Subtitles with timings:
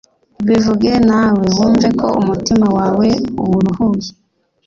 [0.47, 3.07] bivuge nawe wumve ko umutima wawe
[3.41, 4.11] uwuruhuye